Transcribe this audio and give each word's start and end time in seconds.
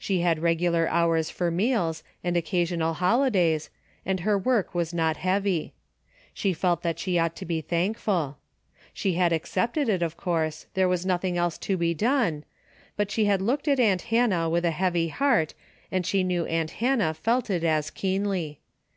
She 0.00 0.18
had 0.18 0.40
regular 0.40 0.88
hours 0.88 1.30
for 1.30 1.48
meals 1.48 2.02
and 2.24 2.36
occasional 2.36 2.94
holidays, 2.94 3.70
and 4.04 4.18
her 4.18 4.36
work 4.36 4.74
was 4.74 4.92
not 4.92 5.18
heavy. 5.18 5.74
She 6.34 6.52
felt 6.52 6.82
that 6.82 6.98
she 6.98 7.20
ought 7.20 7.36
to 7.36 7.44
be 7.44 7.60
thank 7.60 7.96
ful. 7.96 8.38
She 8.92 9.12
had 9.14 9.32
accepted 9.32 9.88
it, 9.88 10.02
of 10.02 10.16
course, 10.16 10.66
there 10.74 10.88
was 10.88 11.06
nothing 11.06 11.38
else 11.38 11.56
to 11.58 11.76
be 11.76 11.94
done, 11.94 12.42
but 12.96 13.12
she 13.12 13.26
had 13.26 13.40
looked 13.40 13.68
at 13.68 13.78
aunt 13.78 14.02
Hannah 14.10 14.50
with 14.50 14.64
a 14.64 14.72
heavy 14.72 15.06
heart 15.06 15.54
and 15.92 16.04
she 16.04 16.24
knew 16.24 16.46
aunt 16.46 16.72
Hannah 16.82 17.14
felt 17.14 17.48
it 17.48 17.62
as 17.62 17.90
keenly. 17.90 18.58